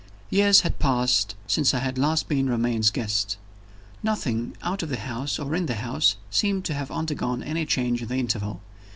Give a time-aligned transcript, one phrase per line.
[0.31, 3.37] Years had passed since I had last been Romayne's guest.
[4.01, 8.01] Nothing, out of the house or in the house, seemed to have undergone any change
[8.01, 8.63] in the interval.